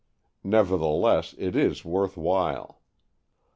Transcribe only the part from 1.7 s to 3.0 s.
worth while.